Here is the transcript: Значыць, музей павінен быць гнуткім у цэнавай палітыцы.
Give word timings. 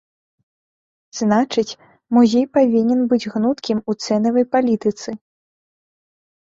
Значыць, 1.19 1.73
музей 2.19 2.45
павінен 2.59 2.99
быць 3.13 3.23
гнуткім 3.37 3.77
у 3.89 3.99
цэнавай 4.09 4.45
палітыцы. 4.57 5.09